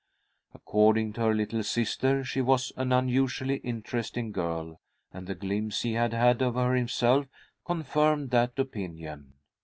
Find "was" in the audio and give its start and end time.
2.41-2.71